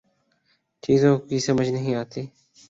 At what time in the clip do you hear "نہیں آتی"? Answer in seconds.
1.69-2.25